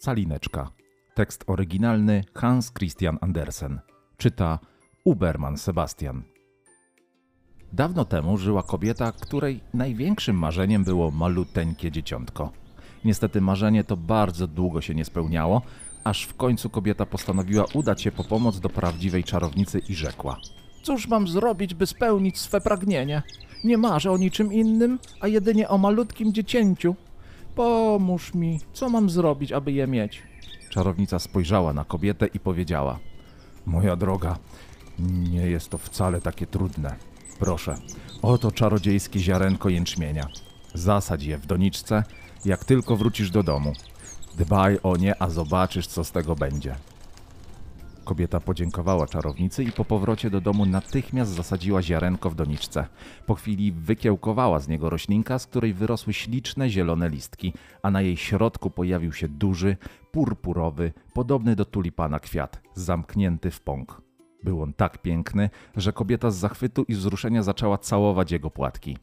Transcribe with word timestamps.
Calineczka. 0.00 0.70
Tekst 1.14 1.44
oryginalny 1.46 2.24
Hans 2.34 2.72
Christian 2.72 3.18
Andersen. 3.20 3.80
Czyta 4.16 4.58
Uberman 5.04 5.58
Sebastian. 5.58 6.22
Dawno 7.72 8.04
temu 8.04 8.36
żyła 8.36 8.62
kobieta, 8.62 9.12
której 9.12 9.60
największym 9.74 10.36
marzeniem 10.36 10.84
było 10.84 11.10
maluteńkie 11.10 11.90
dzieciątko. 11.90 12.52
Niestety 13.04 13.40
marzenie 13.40 13.84
to 13.84 13.96
bardzo 13.96 14.46
długo 14.46 14.80
się 14.80 14.94
nie 14.94 15.04
spełniało, 15.04 15.62
aż 16.04 16.24
w 16.24 16.34
końcu 16.34 16.70
kobieta 16.70 17.06
postanowiła 17.06 17.64
udać 17.74 18.02
się 18.02 18.12
po 18.12 18.24
pomoc 18.24 18.60
do 18.60 18.68
prawdziwej 18.68 19.24
czarownicy 19.24 19.78
i 19.88 19.94
rzekła: 19.94 20.36
Cóż 20.82 21.08
mam 21.08 21.28
zrobić, 21.28 21.74
by 21.74 21.86
spełnić 21.86 22.38
swe 22.38 22.60
pragnienie? 22.60 23.22
Nie 23.64 23.78
marzę 23.78 24.10
o 24.10 24.18
niczym 24.18 24.52
innym, 24.52 24.98
a 25.20 25.28
jedynie 25.28 25.68
o 25.68 25.78
malutkim 25.78 26.32
dziecięciu. 26.32 26.96
Pomóż 27.54 28.34
mi, 28.34 28.60
co 28.72 28.88
mam 28.88 29.10
zrobić, 29.10 29.52
aby 29.52 29.72
je 29.72 29.86
mieć? 29.86 30.22
Czarownica 30.70 31.18
spojrzała 31.18 31.72
na 31.72 31.84
kobietę 31.84 32.26
i 32.26 32.40
powiedziała: 32.40 32.98
Moja 33.66 33.96
droga, 33.96 34.38
nie 35.30 35.46
jest 35.46 35.68
to 35.68 35.78
wcale 35.78 36.20
takie 36.20 36.46
trudne. 36.46 36.96
Proszę, 37.38 37.74
oto 38.22 38.52
czarodziejskie 38.52 39.20
ziarenko 39.20 39.68
jęczmienia. 39.68 40.26
Zasadź 40.74 41.22
je 41.22 41.38
w 41.38 41.46
doniczce, 41.46 42.04
jak 42.44 42.64
tylko 42.64 42.96
wrócisz 42.96 43.30
do 43.30 43.42
domu. 43.42 43.72
Dbaj 44.38 44.78
o 44.82 44.96
nie, 44.96 45.22
a 45.22 45.30
zobaczysz, 45.30 45.86
co 45.86 46.04
z 46.04 46.12
tego 46.12 46.36
będzie. 46.36 46.76
Kobieta 48.10 48.40
podziękowała 48.40 49.06
czarownicy 49.06 49.64
i 49.64 49.72
po 49.72 49.84
powrocie 49.84 50.30
do 50.30 50.40
domu 50.40 50.66
natychmiast 50.66 51.30
zasadziła 51.30 51.82
ziarenko 51.82 52.30
w 52.30 52.34
doniczce. 52.34 52.86
Po 53.26 53.34
chwili 53.34 53.72
wykiełkowała 53.72 54.60
z 54.60 54.68
niego 54.68 54.90
roślinka, 54.90 55.38
z 55.38 55.46
której 55.46 55.74
wyrosły 55.74 56.12
śliczne 56.12 56.70
zielone 56.70 57.08
listki, 57.08 57.52
a 57.82 57.90
na 57.90 58.00
jej 58.00 58.16
środku 58.16 58.70
pojawił 58.70 59.12
się 59.12 59.28
duży, 59.28 59.76
purpurowy, 60.12 60.92
podobny 61.14 61.56
do 61.56 61.64
tulipana 61.64 62.20
kwiat, 62.20 62.62
zamknięty 62.74 63.50
w 63.50 63.60
pąk. 63.60 64.02
Był 64.44 64.62
on 64.62 64.72
tak 64.72 64.98
piękny, 64.98 65.50
że 65.76 65.92
kobieta 65.92 66.30
z 66.30 66.36
zachwytu 66.36 66.84
i 66.88 66.94
wzruszenia 66.94 67.42
zaczęła 67.42 67.78
całować 67.78 68.32
jego 68.32 68.50
płatki. 68.50 68.98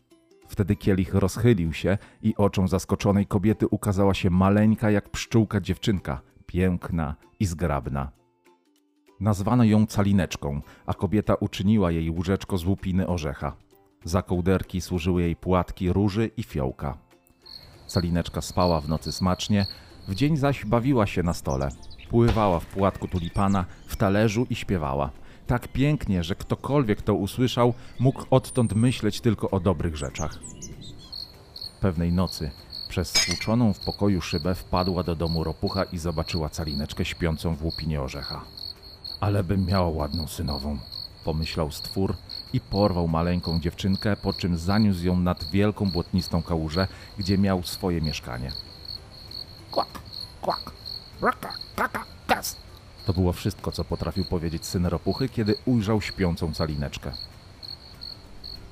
Wtedy 0.47 0.75
kielich 0.75 1.14
rozchylił 1.14 1.73
się 1.73 1.97
i 2.21 2.36
oczom 2.36 2.67
zaskoczonej 2.67 3.25
kobiety 3.25 3.67
ukazała 3.67 4.14
się 4.14 4.30
maleńka 4.30 4.92
jak 4.92 5.09
pszczółka 5.09 5.61
dziewczynka, 5.61 6.21
piękna 6.45 7.16
i 7.39 7.45
zgrabna. 7.45 8.17
Nazwano 9.19 9.63
ją 9.63 9.85
calineczką, 9.85 10.61
a 10.85 10.93
kobieta 10.93 11.35
uczyniła 11.35 11.91
jej 11.91 12.09
łóżeczko 12.09 12.57
z 12.57 12.65
łupiny 12.65 13.07
orzecha. 13.07 13.55
Za 14.03 14.21
kołderki 14.21 14.81
służyły 14.81 15.21
jej 15.21 15.35
płatki 15.35 15.93
róży 15.93 16.31
i 16.37 16.43
fiołka. 16.43 16.97
Calineczka 17.87 18.41
spała 18.41 18.81
w 18.81 18.89
nocy 18.89 19.11
smacznie, 19.11 19.65
w 20.07 20.15
dzień 20.15 20.37
zaś 20.37 20.65
bawiła 20.65 21.07
się 21.07 21.23
na 21.23 21.33
stole. 21.33 21.69
Pływała 22.09 22.59
w 22.59 22.65
płatku 22.65 23.07
tulipana, 23.07 23.65
w 23.87 23.95
talerzu 23.95 24.47
i 24.49 24.55
śpiewała. 24.55 25.09
Tak 25.47 25.67
pięknie, 25.67 26.23
że 26.23 26.35
ktokolwiek 26.35 27.02
to 27.02 27.13
usłyszał, 27.13 27.73
mógł 27.99 28.23
odtąd 28.29 28.75
myśleć 28.75 29.21
tylko 29.21 29.49
o 29.49 29.59
dobrych 29.59 29.95
rzeczach. 29.95 30.39
Pewnej 31.81 32.11
nocy 32.11 32.52
przez 32.89 33.09
stłuczoną 33.09 33.73
w 33.73 33.79
pokoju 33.79 34.21
szybę 34.21 34.55
wpadła 34.55 35.03
do 35.03 35.15
domu 35.15 35.43
ropucha 35.43 35.83
i 35.83 35.97
zobaczyła 35.97 36.49
calineczkę 36.49 37.05
śpiącą 37.05 37.55
w 37.55 37.63
łupinie 37.63 38.02
orzecha. 38.02 38.56
Ale 39.19 39.43
bym 39.43 39.65
miała 39.65 39.89
ładną 39.89 40.27
synową, 40.27 40.79
pomyślał 41.23 41.71
stwór 41.71 42.15
i 42.53 42.59
porwał 42.59 43.07
maleńką 43.07 43.59
dziewczynkę, 43.59 44.17
po 44.17 44.33
czym 44.33 44.57
zaniósł 44.57 45.05
ją 45.05 45.19
nad 45.19 45.43
wielką 45.43 45.91
błotnistą 45.91 46.43
kałużę, 46.43 46.87
gdzie 47.17 47.37
miał 47.37 47.63
swoje 47.63 48.01
mieszkanie. 48.01 48.51
Kłak, 49.71 49.99
kłak, 50.41 50.71
raka, 51.21 51.53
kaka, 51.75 52.05
kas. 52.27 52.55
To 53.05 53.13
było 53.13 53.33
wszystko, 53.33 53.71
co 53.71 53.83
potrafił 53.83 54.25
powiedzieć 54.25 54.65
syn 54.65 54.85
ropuchy, 54.85 55.29
kiedy 55.29 55.55
ujrzał 55.65 56.02
śpiącą 56.02 56.53
calineczkę. 56.53 57.11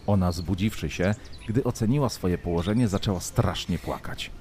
Ona, 0.08 0.31
zbudziwszy 0.31 0.90
się, 0.90 1.16
gdy 1.47 1.64
oceniła 1.64 2.09
swoje 2.09 2.38
położenie, 2.38 2.88
zaczęła 2.88 3.20
strasznie 3.20 3.80
płakać. 3.80 4.31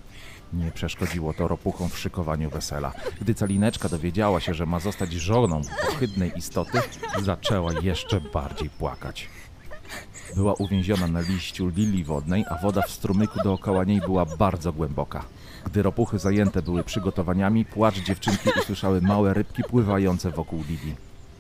Nie 0.53 0.71
przeszkodziło 0.71 1.35
to 1.35 1.49
ropuchom 1.49 1.89
w 1.89 1.99
szykowaniu 1.99 2.51
wesela. 2.51 2.93
Gdy 3.21 3.35
calineczka 3.35 3.89
dowiedziała 3.89 4.41
się, 4.41 4.55
że 4.55 4.67
ma 4.67 4.81
zostać 4.81 5.13
żoną 5.13 5.61
ohydnej 5.89 6.33
istoty, 6.37 6.81
zaczęła 7.23 7.73
jeszcze 7.83 8.21
bardziej 8.21 8.71
płakać. 8.71 9.29
Była 10.37 10.55
uwięziona 10.55 11.07
na 11.07 11.21
liściu 11.21 11.69
lilii 11.69 12.05
wodnej, 12.05 12.45
a 12.51 12.59
woda 12.59 12.83
w 12.83 12.91
strumyku 12.91 13.39
dookoła 13.45 13.85
niej 13.85 14.01
była 14.01 14.27
bardzo 14.27 14.73
głęboka. 14.73 15.25
Gdy 15.67 15.83
ropuchy 15.83 16.19
zajęte 16.19 16.63
były 16.63 16.85
przygotowaniami, 16.85 17.65
płacz 17.65 17.99
dziewczynki 17.99 18.51
usłyszały 18.63 19.01
małe 19.03 19.35
rybki 19.35 19.63
pływające 19.63 20.31
wokół 20.31 20.65
lilii. 20.69 20.97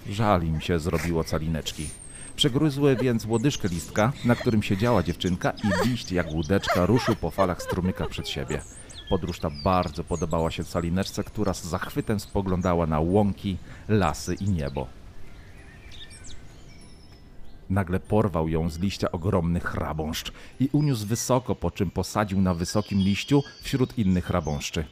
Żal 0.08 0.42
im 0.42 0.60
się 0.60 0.78
zrobiło 0.78 1.24
calineczki. 1.24 1.88
Przegryzły 2.36 2.96
więc 2.96 3.24
łodyżkę 3.24 3.68
listka, 3.68 4.12
na 4.24 4.34
którym 4.34 4.62
siedziała 4.62 5.02
dziewczynka 5.02 5.50
i 5.50 5.88
liść 5.88 6.12
jak 6.12 6.32
łódeczka 6.32 6.86
ruszył 6.86 7.16
po 7.16 7.30
falach 7.30 7.62
strumyka 7.62 8.06
przed 8.06 8.28
siebie. 8.28 8.60
Podróż 9.08 9.40
ta 9.40 9.50
bardzo 9.64 10.04
podobała 10.04 10.50
się 10.50 10.64
calineczce, 10.64 11.24
która 11.24 11.54
z 11.54 11.64
zachwytem 11.64 12.20
spoglądała 12.20 12.86
na 12.86 13.00
łąki, 13.00 13.56
lasy 13.88 14.34
i 14.34 14.50
niebo. 14.50 14.86
Nagle 17.70 18.00
porwał 18.00 18.48
ją 18.48 18.70
z 18.70 18.78
liścia 18.78 19.12
ogromny 19.12 19.60
chrabąszcz 19.60 20.32
i 20.60 20.68
uniósł 20.72 21.06
wysoko, 21.06 21.54
po 21.54 21.70
czym 21.70 21.90
posadził 21.90 22.40
na 22.40 22.54
wysokim 22.54 22.98
liściu 22.98 23.42
wśród 23.62 23.98
innych 23.98 24.24
chrabąszczy. 24.24 24.84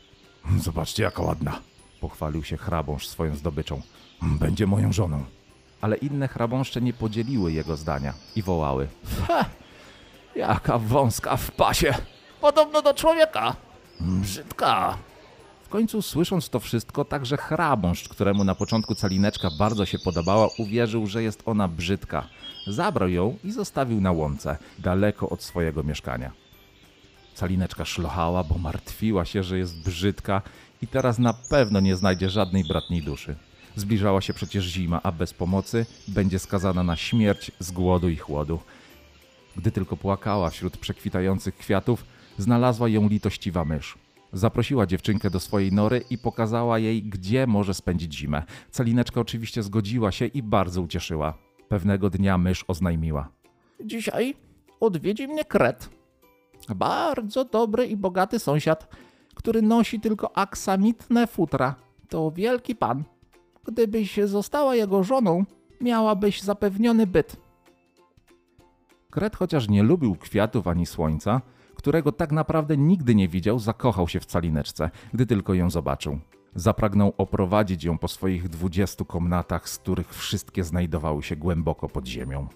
Zobaczcie, 0.59 1.03
jaka 1.03 1.23
ładna, 1.23 1.61
pochwalił 2.01 2.45
się 2.45 2.57
chrabąszcz 2.57 3.09
swoją 3.09 3.37
zdobyczą. 3.37 3.83
Będzie 4.23 4.67
moją 4.67 4.93
żoną. 4.93 5.25
Ale 5.83 5.97
inne 5.97 6.29
chrabąszcze 6.29 6.81
nie 6.81 6.93
podzieliły 6.93 7.53
jego 7.53 7.77
zdania 7.77 8.15
i 8.37 8.43
wołały. 8.43 8.89
Ha, 9.29 9.45
jaka 10.37 10.79
wąska 10.79 11.37
w 11.37 11.51
pasie. 11.51 11.95
Podobno 12.41 12.83
do 12.83 12.95
człowieka. 12.95 13.57
Brzydka. 14.01 14.99
W 15.65 15.69
końcu 15.69 16.03
słysząc 16.03 16.49
to 16.49 16.61
wszystko, 16.61 17.05
także 17.05 17.37
chrabąszcz, 17.37 18.09
któremu 18.09 18.45
na 18.45 18.55
początku 18.55 18.95
calineczka 18.95 19.49
bardzo 19.59 19.87
się 19.87 19.99
podobała, 19.99 20.49
uwierzył, 20.59 21.07
że 21.07 21.23
jest 21.23 21.43
ona 21.47 21.69
brzydka. 21.69 22.29
Zabrał 22.67 23.09
ją 23.09 23.37
i 23.45 23.53
zostawił 23.53 24.01
na 24.01 24.13
łące, 24.13 24.59
daleko 24.79 25.29
od 25.29 25.43
swojego 25.43 25.83
mieszkania. 25.83 26.33
Calineczka 27.35 27.85
szlochała, 27.85 28.45
bo 28.45 28.59
martwiła 28.59 29.25
się, 29.25 29.43
że 29.43 29.59
jest 29.59 29.83
brzydka 29.85 30.43
i 30.83 30.87
teraz 30.87 31.19
na 31.19 31.35
pewno 31.35 31.81
nie 31.81 31.97
znajdzie 31.97 32.31
żadnej 32.31 32.65
bratniej 32.65 33.03
duszy. 33.03 33.37
Zbliżała 33.77 34.21
się 34.21 34.35
przecież 34.35 34.65
zima, 34.65 35.01
a 35.03 35.13
bez 35.13 35.35
pomocy 35.35 35.87
będzie 36.09 36.39
skazana 36.39 36.83
na 36.83 36.97
śmierć 36.97 37.53
z 37.59 37.71
głodu 37.71 38.09
i 38.09 38.17
chłodu. 38.17 38.59
Gdy 39.57 39.73
tylko 39.73 39.97
płakała 39.97 40.51
wśród 40.51 40.77
przekwitających 40.77 41.57
kwiatów, 41.57 42.05
znalazła 42.39 42.89
ją 42.89 43.09
litościwa 43.09 43.65
mysz. 43.65 43.99
Zaprosiła 44.33 44.87
dziewczynkę 44.87 45.31
do 45.31 45.41
swojej 45.41 45.73
nory 45.73 46.05
i 46.11 46.19
pokazała 46.19 46.79
jej, 46.79 47.03
gdzie 47.03 47.47
może 47.47 47.75
spędzić 47.75 48.15
zimę. 48.15 48.43
Calineczka 48.71 49.21
oczywiście 49.21 49.63
zgodziła 49.63 50.13
się 50.13 50.27
i 50.27 50.43
bardzo 50.43 50.83
ucieszyła. 50.83 51.35
Pewnego 51.69 52.11
dnia 52.11 52.39
mysz 52.39 52.65
oznajmiła. 52.69 53.29
Dzisiaj 53.85 54.35
odwiedzi 54.81 55.29
mnie 55.29 55.45
kret. 55.45 55.91
Bardzo 56.75 57.45
dobry 57.45 57.87
i 57.87 57.97
bogaty 57.97 58.39
sąsiad, 58.39 58.89
który 59.35 59.63
nosi 59.63 60.01
tylko 60.01 60.37
aksamitne 60.37 61.27
futra. 61.27 61.75
To 62.09 62.31
wielki 62.31 62.77
pan. 62.77 63.05
Gdybyś 63.67 64.21
została 64.25 64.75
jego 64.77 65.03
żoną, 65.03 65.45
miałabyś 65.81 66.43
zapewniony 66.43 67.07
byt. 67.07 67.37
Kret, 69.11 69.37
chociaż 69.37 69.69
nie 69.69 69.83
lubił 69.83 70.17
kwiatów 70.17 70.67
ani 70.67 70.87
słońca, 70.87 71.41
którego 71.75 72.13
tak 72.13 72.33
naprawdę 72.33 72.77
nigdy 72.77 73.15
nie 73.15 73.29
widział, 73.29 73.59
zakochał 73.59 74.09
się 74.09 74.21
w 74.21 74.27
calineczce, 74.27 74.91
gdy 75.15 75.27
tylko 75.27 75.55
ją 75.55 75.71
zobaczył. 75.71 76.19
Zapragnął 76.55 77.13
oprowadzić 77.19 77.85
ją 77.85 77.99
po 77.99 78.09
swoich 78.09 78.49
dwudziestu 78.49 79.05
komnatach, 79.05 79.69
z 79.69 79.79
których 79.79 80.15
wszystkie 80.15 80.65
znajdowały 80.65 81.23
się 81.23 81.37
głęboko 81.37 81.89
pod 81.89 82.07
ziemią. 82.07 82.49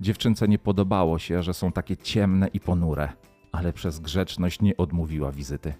Dziewczynce 0.00 0.48
nie 0.48 0.58
podobało 0.58 1.18
się, 1.18 1.42
że 1.42 1.54
są 1.54 1.72
takie 1.72 1.96
ciemne 1.96 2.48
i 2.48 2.60
ponure, 2.60 3.12
ale 3.52 3.72
przez 3.72 4.00
grzeczność 4.00 4.60
nie 4.60 4.76
odmówiła 4.76 5.32
wizyty. 5.32 5.74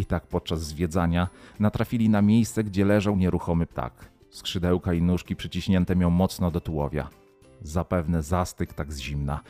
I 0.00 0.04
tak 0.04 0.26
podczas 0.26 0.60
zwiedzania 0.60 1.28
natrafili 1.58 2.08
na 2.08 2.22
miejsce, 2.22 2.64
gdzie 2.64 2.84
leżał 2.84 3.16
nieruchomy 3.16 3.66
ptak. 3.66 3.92
Skrzydełka 4.30 4.92
i 4.92 5.02
nóżki 5.02 5.36
przyciśnięte 5.36 5.96
miał 5.96 6.10
mocno 6.10 6.50
do 6.50 6.60
tułowia. 6.60 7.08
Zapewne 7.62 8.22
zastyk 8.22 8.74
tak 8.74 8.92
z 8.92 8.98
zimna. 8.98 9.40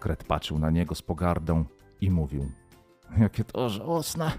Kret 0.00 0.24
patrzył 0.24 0.58
na 0.58 0.70
niego 0.70 0.94
z 0.94 1.02
pogardą 1.02 1.64
i 2.00 2.10
mówił: 2.10 2.50
Jakie 3.18 3.44
to 3.44 3.68
żałosne 3.68 4.30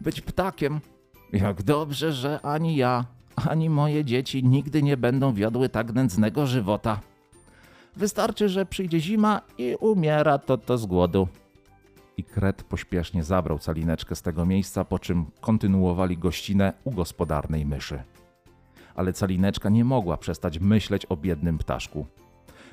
być 0.00 0.20
ptakiem. 0.20 0.80
Jak 1.32 1.62
dobrze, 1.62 2.12
że 2.12 2.40
ani 2.42 2.76
ja, 2.76 3.04
ani 3.36 3.70
moje 3.70 4.04
dzieci 4.04 4.44
nigdy 4.44 4.82
nie 4.82 4.96
będą 4.96 5.34
wiodły 5.34 5.68
tak 5.68 5.92
nędznego 5.92 6.46
żywota. 6.46 7.00
Wystarczy, 7.96 8.48
że 8.48 8.66
przyjdzie 8.66 9.00
zima 9.00 9.42
i 9.58 9.76
umiera 9.80 10.38
to 10.38 10.58
to 10.58 10.78
z 10.78 10.86
głodu. 10.86 11.28
I 12.16 12.24
Kret 12.24 12.62
pośpiesznie 12.62 13.24
zabrał 13.24 13.58
calineczkę 13.58 14.16
z 14.16 14.22
tego 14.22 14.46
miejsca, 14.46 14.84
po 14.84 14.98
czym 14.98 15.26
kontynuowali 15.40 16.18
gościnę 16.18 16.72
u 16.84 16.90
gospodarnej 16.90 17.66
myszy. 17.66 18.02
Ale 18.94 19.12
calineczka 19.12 19.68
nie 19.68 19.84
mogła 19.84 20.16
przestać 20.16 20.58
myśleć 20.58 21.06
o 21.06 21.16
biednym 21.16 21.58
ptaszku. 21.58 22.06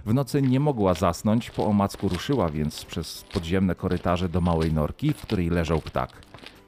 W 0.06 0.14
nocy 0.14 0.42
nie 0.42 0.60
mogła 0.60 0.94
zasnąć, 0.94 1.52
po 1.52 1.66
omacku 1.66 2.10
ruszyła 2.10 2.50
więc 2.50 2.86
przez 2.86 3.24
podziemne 3.34 3.76
korytarze 3.76 4.30
do 4.30 4.42
małej 4.42 4.74
norki, 4.74 5.14
w 5.14 5.22
której 5.22 5.50
leżał 5.50 5.82
ptak. 5.82 6.22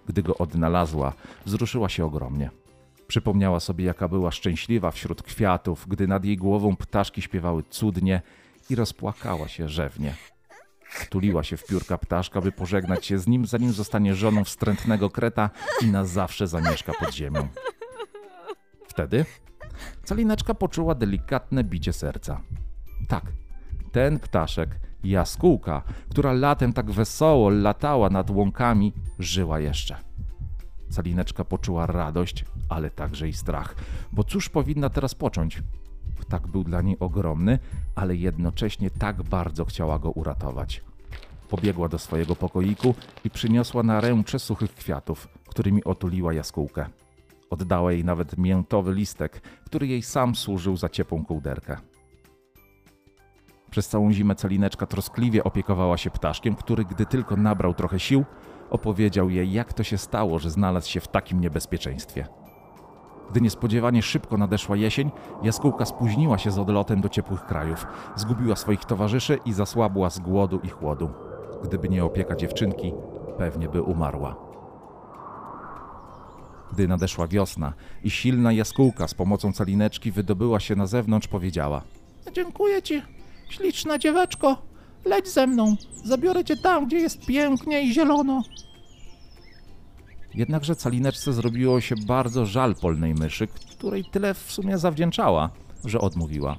Gdy 0.07 0.23
go 0.23 0.37
odnalazła, 0.37 1.13
wzruszyła 1.45 1.89
się 1.89 2.05
ogromnie. 2.05 2.49
Przypomniała 3.07 3.59
sobie, 3.59 3.85
jaka 3.85 4.07
była 4.07 4.31
szczęśliwa 4.31 4.91
wśród 4.91 5.23
kwiatów, 5.23 5.85
gdy 5.87 6.07
nad 6.07 6.25
jej 6.25 6.37
głową 6.37 6.75
ptaszki 6.75 7.21
śpiewały 7.21 7.63
cudnie 7.69 8.21
i 8.69 8.75
rozpłakała 8.75 9.47
się 9.47 9.69
rzewnie. 9.69 10.13
Wtuliła 11.05 11.43
się 11.43 11.57
w 11.57 11.65
piórka 11.65 11.97
ptaszka, 11.97 12.41
by 12.41 12.51
pożegnać 12.51 13.05
się 13.05 13.19
z 13.19 13.27
nim, 13.27 13.45
zanim 13.45 13.71
zostanie 13.71 14.15
żoną 14.15 14.43
wstrętnego 14.43 15.09
kreta 15.09 15.49
i 15.81 15.85
na 15.85 16.05
zawsze 16.05 16.47
zamieszka 16.47 16.93
pod 16.99 17.13
ziemią. 17.13 17.47
Wtedy 18.87 19.25
calineczka 20.03 20.53
poczuła 20.53 20.95
delikatne 20.95 21.63
bicie 21.63 21.93
serca. 21.93 22.41
Tak, 23.07 23.23
ten 23.91 24.19
ptaszek, 24.19 24.79
jaskółka, 25.03 25.81
która 26.09 26.33
latem 26.33 26.73
tak 26.73 26.91
wesoło 26.91 27.49
latała 27.49 28.09
nad 28.09 28.29
łąkami, 28.29 28.93
żyła 29.19 29.59
jeszcze. 29.59 29.97
Calineczka 30.89 31.45
poczuła 31.45 31.85
radość, 31.85 32.45
ale 32.69 32.89
także 32.89 33.27
i 33.27 33.33
strach, 33.33 33.75
bo 34.11 34.23
cóż 34.23 34.49
powinna 34.49 34.89
teraz 34.89 35.15
począć? 35.15 35.63
Ptak 36.19 36.47
był 36.47 36.63
dla 36.63 36.81
niej 36.81 36.99
ogromny, 36.99 37.59
ale 37.95 38.15
jednocześnie 38.15 38.89
tak 38.89 39.23
bardzo 39.23 39.65
chciała 39.65 39.99
go 39.99 40.11
uratować. 40.11 40.83
Pobiegła 41.49 41.89
do 41.89 41.99
swojego 41.99 42.35
pokoiku 42.35 42.95
i 43.23 43.29
przyniosła 43.29 43.83
na 43.83 44.01
ręcze 44.01 44.39
suchych 44.39 44.73
kwiatów, 44.73 45.27
którymi 45.47 45.83
otuliła 45.83 46.33
jaskółkę. 46.33 46.85
Oddała 47.49 47.91
jej 47.91 48.03
nawet 48.03 48.37
miętowy 48.37 48.93
listek, 48.93 49.41
który 49.65 49.87
jej 49.87 50.01
sam 50.01 50.35
służył 50.35 50.77
za 50.77 50.89
ciepłą 50.89 51.25
kołderkę. 51.25 51.77
Przez 53.71 53.87
całą 53.87 54.11
zimę 54.11 54.35
Celineczka 54.35 54.85
troskliwie 54.85 55.43
opiekowała 55.43 55.97
się 55.97 56.09
ptaszkiem, 56.09 56.55
który 56.55 56.85
gdy 56.85 57.05
tylko 57.05 57.35
nabrał 57.35 57.73
trochę 57.73 57.99
sił, 57.99 58.25
opowiedział 58.69 59.29
jej, 59.29 59.51
jak 59.51 59.73
to 59.73 59.83
się 59.83 59.97
stało, 59.97 60.39
że 60.39 60.49
znalazł 60.49 60.89
się 60.89 60.99
w 60.99 61.07
takim 61.07 61.41
niebezpieczeństwie. 61.41 62.27
Gdy 63.31 63.41
niespodziewanie 63.41 64.01
szybko 64.01 64.37
nadeszła 64.37 64.75
jesień, 64.75 65.11
jaskółka 65.43 65.85
spóźniła 65.85 66.37
się 66.37 66.51
z 66.51 66.59
odlotem 66.59 67.01
do 67.01 67.09
ciepłych 67.09 67.45
krajów, 67.45 67.87
zgubiła 68.15 68.55
swoich 68.55 68.85
towarzyszy 68.85 69.39
i 69.45 69.53
zasłabła 69.53 70.09
z 70.09 70.19
głodu 70.19 70.59
i 70.63 70.69
chłodu. 70.69 71.09
Gdyby 71.67 71.89
nie 71.89 72.05
opieka 72.05 72.35
dziewczynki, 72.35 72.93
pewnie 73.37 73.69
by 73.69 73.81
umarła. 73.81 74.35
Gdy 76.73 76.87
nadeszła 76.87 77.27
wiosna 77.27 77.73
i 78.03 78.09
silna 78.09 78.51
jaskółka 78.51 79.07
z 79.07 79.13
pomocą 79.13 79.53
calineczki 79.53 80.11
wydobyła 80.11 80.59
się 80.59 80.75
na 80.75 80.87
zewnątrz, 80.87 81.27
powiedziała: 81.27 81.81
Dziękuję 82.33 82.81
ci, 82.81 83.01
śliczna 83.49 83.97
dzieweczko. 83.97 84.57
Leć 85.05 85.27
ze 85.27 85.47
mną, 85.47 85.75
zabiorę 86.03 86.43
cię 86.43 86.57
tam, 86.57 86.87
gdzie 86.87 86.97
jest 86.97 87.25
pięknie 87.25 87.81
i 87.81 87.93
zielono. 87.93 88.41
Jednakże 90.33 90.75
calineczce 90.75 91.33
zrobiło 91.33 91.81
się 91.81 91.95
bardzo 92.07 92.45
żal 92.45 92.75
polnej 92.75 93.13
myszy, 93.13 93.47
której 93.47 94.05
tyle 94.11 94.33
w 94.33 94.51
sumie 94.51 94.77
zawdzięczała, 94.77 95.49
że 95.85 96.01
odmówiła. 96.01 96.57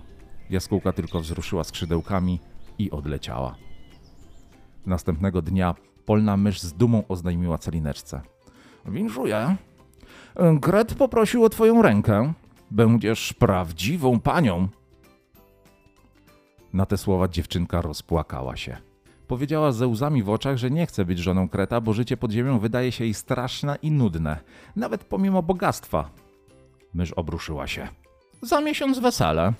Jaskółka 0.50 0.92
tylko 0.92 1.20
wzruszyła 1.20 1.64
skrzydełkami 1.64 2.40
i 2.78 2.90
odleciała. 2.90 3.54
Następnego 4.86 5.42
dnia 5.42 5.74
polna 6.04 6.36
mysz 6.36 6.60
z 6.60 6.72
dumą 6.72 7.02
oznajmiła 7.08 7.58
calineczce. 7.58 8.20
Winszuję. 8.86 9.56
Gret 10.60 10.94
poprosił 10.94 11.44
o 11.44 11.48
twoją 11.48 11.82
rękę. 11.82 12.32
Będziesz 12.70 13.32
prawdziwą 13.32 14.20
panią. 14.20 14.68
Na 16.72 16.86
te 16.86 16.96
słowa 16.96 17.28
dziewczynka 17.28 17.82
rozpłakała 17.82 18.56
się. 18.56 18.76
Powiedziała 19.26 19.72
ze 19.72 19.86
łzami 19.86 20.22
w 20.22 20.30
oczach, 20.30 20.56
że 20.56 20.70
nie 20.70 20.86
chce 20.86 21.04
być 21.04 21.18
żoną 21.18 21.48
Kreta, 21.48 21.80
bo 21.80 21.92
życie 21.92 22.16
pod 22.16 22.30
ziemią 22.32 22.58
wydaje 22.58 22.92
się 22.92 23.04
jej 23.04 23.14
straszne 23.14 23.78
i 23.82 23.90
nudne, 23.90 24.38
nawet 24.76 25.04
pomimo 25.04 25.42
bogactwa. 25.42 26.10
Mysz 26.94 27.12
obruszyła 27.12 27.66
się. 27.66 27.88
Za 28.42 28.60
miesiąc 28.60 28.98
wesele. 28.98 29.52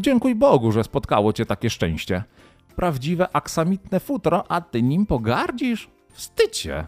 Dziękuj 0.00 0.34
Bogu, 0.34 0.72
że 0.72 0.84
spotkało 0.84 1.32
cię 1.32 1.46
takie 1.46 1.70
szczęście. 1.70 2.24
Prawdziwe 2.78 3.28
aksamitne 3.32 4.00
futro, 4.00 4.44
a 4.48 4.60
ty 4.60 4.82
nim 4.82 5.06
pogardzisz? 5.06 5.90
Wstydźcie. 6.12 6.86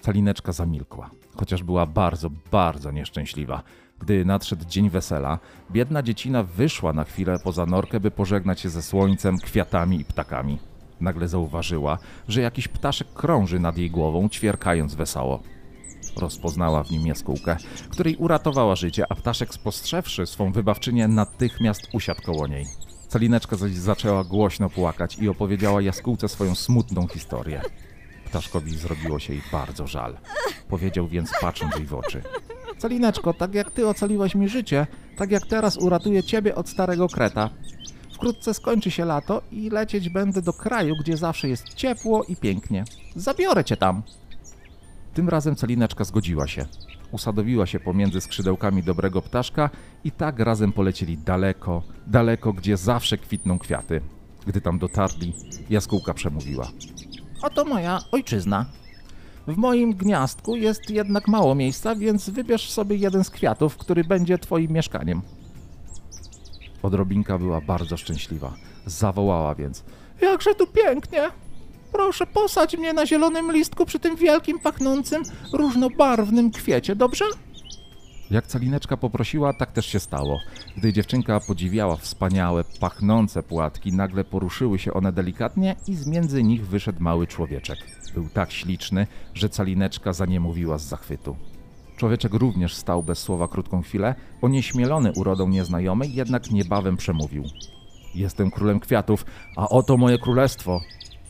Calineczka 0.00 0.52
zamilkła, 0.52 1.10
chociaż 1.36 1.62
była 1.62 1.86
bardzo, 1.86 2.30
bardzo 2.50 2.90
nieszczęśliwa. 2.90 3.62
Gdy 3.98 4.24
nadszedł 4.24 4.64
dzień 4.64 4.90
wesela, 4.90 5.38
biedna 5.70 6.02
dziecina 6.02 6.42
wyszła 6.42 6.92
na 6.92 7.04
chwilę 7.04 7.36
poza 7.44 7.66
norkę, 7.66 8.00
by 8.00 8.10
pożegnać 8.10 8.60
się 8.60 8.68
ze 8.68 8.82
słońcem, 8.82 9.38
kwiatami 9.38 10.00
i 10.00 10.04
ptakami. 10.04 10.58
Nagle 11.00 11.28
zauważyła, 11.28 11.98
że 12.28 12.40
jakiś 12.40 12.68
ptaszek 12.68 13.12
krąży 13.12 13.60
nad 13.60 13.78
jej 13.78 13.90
głową, 13.90 14.28
ćwierkając 14.28 14.94
wesoło. 14.94 15.42
Rozpoznała 16.16 16.84
w 16.84 16.90
nim 16.90 17.06
jaskółkę, 17.06 17.56
której 17.90 18.16
uratowała 18.16 18.76
życie, 18.76 19.04
a 19.08 19.14
ptaszek 19.14 19.54
spostrzewszy 19.54 20.26
swą 20.26 20.52
wybawczynię 20.52 21.08
natychmiast 21.08 21.88
usiadł 21.92 22.22
koło 22.22 22.46
niej. 22.46 22.66
Calineczka 23.10 23.56
zaś 23.56 23.72
zaczęła 23.72 24.24
głośno 24.24 24.70
płakać 24.70 25.18
i 25.18 25.28
opowiedziała 25.28 25.82
jaskółce 25.82 26.28
swoją 26.28 26.54
smutną 26.54 27.08
historię. 27.08 27.60
Ptaszkowi 28.24 28.76
zrobiło 28.76 29.18
się 29.18 29.32
jej 29.32 29.42
bardzo 29.52 29.86
żal. 29.86 30.16
Powiedział 30.68 31.08
więc 31.08 31.30
patrząc 31.40 31.76
jej 31.76 31.86
w 31.86 31.94
oczy. 31.94 32.22
Calineczko, 32.78 33.34
tak 33.34 33.54
jak 33.54 33.70
ty 33.70 33.88
ocaliłaś 33.88 34.34
mi 34.34 34.48
życie, 34.48 34.86
tak 35.16 35.30
jak 35.30 35.46
teraz 35.46 35.76
uratuję 35.76 36.22
ciebie 36.22 36.54
od 36.54 36.68
starego 36.68 37.08
kreta. 37.08 37.50
Wkrótce 38.14 38.54
skończy 38.54 38.90
się 38.90 39.04
lato 39.04 39.42
i 39.52 39.70
lecieć 39.70 40.08
będę 40.08 40.42
do 40.42 40.52
kraju, 40.52 40.94
gdzie 41.00 41.16
zawsze 41.16 41.48
jest 41.48 41.74
ciepło 41.74 42.24
i 42.24 42.36
pięknie. 42.36 42.84
Zabiorę 43.16 43.64
cię 43.64 43.76
tam. 43.76 44.02
Tym 45.14 45.28
razem 45.28 45.56
Calineczka 45.56 46.04
zgodziła 46.04 46.46
się. 46.46 46.66
Usadowiła 47.12 47.66
się 47.66 47.80
pomiędzy 47.80 48.20
skrzydełkami 48.20 48.82
dobrego 48.82 49.22
ptaszka 49.22 49.70
i 50.04 50.12
tak 50.12 50.38
razem 50.38 50.72
polecieli 50.72 51.18
daleko, 51.18 51.82
daleko, 52.06 52.52
gdzie 52.52 52.76
zawsze 52.76 53.18
kwitną 53.18 53.58
kwiaty. 53.58 54.00
Gdy 54.46 54.60
tam 54.60 54.78
dotarli, 54.78 55.32
jaskółka 55.70 56.14
przemówiła. 56.14 56.68
Oto 57.42 57.64
moja 57.64 57.98
ojczyzna. 58.12 58.66
W 59.46 59.56
moim 59.56 59.94
gniazdku 59.94 60.56
jest 60.56 60.90
jednak 60.90 61.28
mało 61.28 61.54
miejsca, 61.54 61.96
więc 61.96 62.30
wybierz 62.30 62.70
sobie 62.70 62.96
jeden 62.96 63.24
z 63.24 63.30
kwiatów, 63.30 63.76
który 63.76 64.04
będzie 64.04 64.38
twoim 64.38 64.72
mieszkaniem. 64.72 65.22
Odrobinka 66.82 67.38
była 67.38 67.60
bardzo 67.60 67.96
szczęśliwa. 67.96 68.54
Zawołała 68.86 69.54
więc. 69.54 69.84
Jakże 70.20 70.54
tu 70.54 70.66
pięknie! 70.66 71.30
Proszę, 71.92 72.26
posadź 72.26 72.76
mnie 72.76 72.92
na 72.92 73.06
zielonym 73.06 73.52
listku 73.52 73.86
przy 73.86 73.98
tym 73.98 74.16
wielkim, 74.16 74.58
pachnącym, 74.58 75.22
różnobarwnym 75.52 76.50
kwiecie, 76.50 76.96
dobrze? 76.96 77.24
Jak 78.30 78.46
calineczka 78.46 78.96
poprosiła, 78.96 79.52
tak 79.52 79.72
też 79.72 79.86
się 79.86 80.00
stało. 80.00 80.40
Gdy 80.76 80.92
dziewczynka 80.92 81.40
podziwiała 81.40 81.96
wspaniałe, 81.96 82.64
pachnące 82.80 83.42
płatki, 83.42 83.92
nagle 83.92 84.24
poruszyły 84.24 84.78
się 84.78 84.94
one 84.94 85.12
delikatnie 85.12 85.76
i 85.88 85.94
z 85.94 86.06
między 86.06 86.42
nich 86.42 86.66
wyszedł 86.66 87.02
mały 87.02 87.26
człowieczek. 87.26 87.78
Był 88.14 88.28
tak 88.28 88.52
śliczny, 88.52 89.06
że 89.34 89.48
calineczka 89.48 90.12
zaniemówiła 90.12 90.78
z 90.78 90.84
zachwytu. 90.84 91.36
Człowieczek 91.96 92.34
również 92.34 92.74
stał 92.74 93.02
bez 93.02 93.18
słowa 93.18 93.48
krótką 93.48 93.82
chwilę, 93.82 94.14
onieśmielony 94.42 95.12
urodą 95.12 95.48
nieznajomej, 95.48 96.14
jednak 96.14 96.50
niebawem 96.50 96.96
przemówił. 96.96 97.44
Jestem 98.14 98.50
królem 98.50 98.80
kwiatów, 98.80 99.24
a 99.56 99.68
oto 99.68 99.96
moje 99.96 100.18
królestwo. 100.18 100.80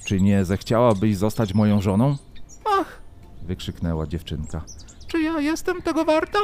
Czy 0.04 0.20
nie 0.20 0.44
zechciałabyś 0.44 1.16
zostać 1.16 1.54
moją 1.54 1.80
żoną? 1.80 2.16
Ach, 2.64 3.00
wykrzyknęła 3.42 4.06
dziewczynka. 4.06 4.64
Czy 5.06 5.20
ja 5.20 5.40
jestem 5.40 5.82
tego 5.82 6.04
warta? 6.04 6.38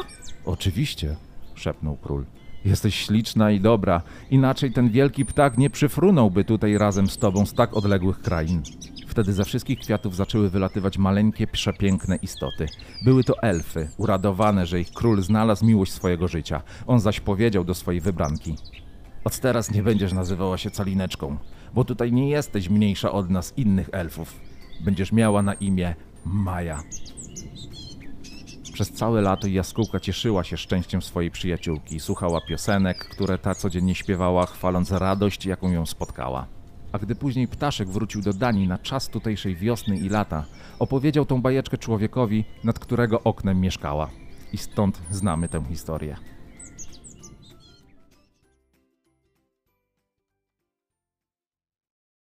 Oczywiście, 0.44 1.16
szepnął 1.54 1.96
król. 1.96 2.24
Jesteś 2.64 2.94
śliczna 2.94 3.50
i 3.50 3.60
dobra, 3.60 4.02
inaczej 4.30 4.72
ten 4.72 4.90
wielki 4.90 5.24
ptak 5.24 5.58
nie 5.58 5.70
przyfrunąłby 5.70 6.44
tutaj 6.44 6.78
razem 6.78 7.08
z 7.08 7.18
tobą 7.18 7.46
z 7.46 7.54
tak 7.54 7.76
odległych 7.76 8.20
krain. 8.20 8.62
Wtedy 9.06 9.32
ze 9.32 9.44
wszystkich 9.44 9.78
kwiatów 9.78 10.16
zaczęły 10.16 10.50
wylatywać 10.50 10.98
maleńkie, 10.98 11.46
przepiękne 11.46 12.16
istoty. 12.16 12.66
Były 13.04 13.24
to 13.24 13.42
elfy, 13.42 13.88
uradowane, 13.96 14.66
że 14.66 14.80
ich 14.80 14.90
król 14.90 15.22
znalazł 15.22 15.66
miłość 15.66 15.92
swojego 15.92 16.28
życia. 16.28 16.62
On 16.86 17.00
zaś 17.00 17.20
powiedział 17.20 17.64
do 17.64 17.74
swojej 17.74 18.00
wybranki: 18.00 18.56
Od 19.26 19.38
teraz 19.38 19.70
nie 19.70 19.82
będziesz 19.82 20.12
nazywała 20.12 20.58
się 20.58 20.70
calineczką, 20.70 21.36
bo 21.74 21.84
tutaj 21.84 22.12
nie 22.12 22.30
jesteś 22.30 22.68
mniejsza 22.68 23.12
od 23.12 23.30
nas 23.30 23.52
innych 23.56 23.88
elfów. 23.92 24.40
Będziesz 24.80 25.12
miała 25.12 25.42
na 25.42 25.54
imię 25.54 25.94
Maja. 26.24 26.82
Przez 28.72 28.92
całe 28.92 29.20
lato 29.20 29.46
jaskółka 29.46 30.00
cieszyła 30.00 30.44
się 30.44 30.56
szczęściem 30.56 31.02
swojej 31.02 31.30
przyjaciółki, 31.30 32.00
słuchała 32.00 32.40
piosenek, 32.40 32.98
które 32.98 33.38
ta 33.38 33.54
codziennie 33.54 33.94
śpiewała, 33.94 34.46
chwaląc 34.46 34.90
radość, 34.90 35.46
jaką 35.46 35.72
ją 35.72 35.86
spotkała. 35.86 36.46
A 36.92 36.98
gdy 36.98 37.14
później 37.14 37.48
ptaszek 37.48 37.88
wrócił 37.88 38.22
do 38.22 38.32
Danii 38.32 38.68
na 38.68 38.78
czas 38.78 39.08
tutejszej 39.08 39.56
wiosny 39.56 39.96
i 39.96 40.08
lata, 40.08 40.44
opowiedział 40.78 41.26
tą 41.26 41.42
bajeczkę 41.42 41.78
człowiekowi, 41.78 42.44
nad 42.64 42.78
którego 42.78 43.22
oknem 43.22 43.60
mieszkała. 43.60 44.10
I 44.52 44.58
stąd 44.58 45.02
znamy 45.10 45.48
tę 45.48 45.64
historię. 45.68 46.35